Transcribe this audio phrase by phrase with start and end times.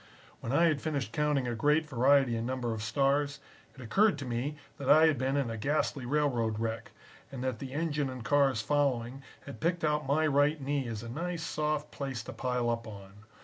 [0.39, 3.39] When I had finished counting a great variety and number of stars,
[3.75, 6.89] it occurred to me that I had been in a ghastly railroad wreck,
[7.31, 11.07] and that the engine and cars following had picked out my right knee as a
[11.09, 13.11] nice soft place to pile up on.